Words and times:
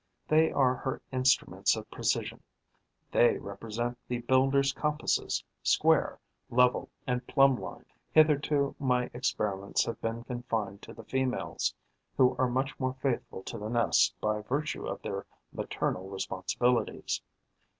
They 0.27 0.51
are 0.51 0.73
her 0.77 0.99
instruments 1.11 1.75
of 1.75 1.87
precision; 1.91 2.41
they 3.11 3.37
represent 3.37 3.99
the 4.07 4.17
builder's 4.21 4.73
compasses, 4.73 5.43
square, 5.61 6.17
level 6.49 6.89
and 7.05 7.27
plumb 7.27 7.55
line. 7.55 7.85
Hitherto 8.11 8.73
my 8.79 9.11
experiments 9.13 9.85
have 9.85 10.01
been 10.01 10.23
confined 10.23 10.81
to 10.81 10.93
the 10.95 11.03
females, 11.03 11.75
who 12.17 12.35
are 12.39 12.49
much 12.49 12.79
more 12.79 12.93
faithful 12.95 13.43
to 13.43 13.59
the 13.59 13.69
nest 13.69 14.15
by 14.19 14.41
virtue 14.41 14.87
of 14.87 15.03
their 15.03 15.27
maternal 15.53 16.09
responsibilities. 16.09 17.21